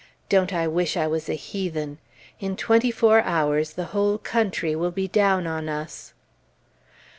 [0.29, 1.99] Don't I wish I was a heathen!
[2.39, 6.13] In twenty four hours the whole country will be down on us.